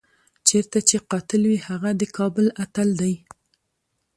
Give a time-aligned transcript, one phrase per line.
[0.47, 3.13] چېرته چې قاتل وي هغه د کابل اتل دی.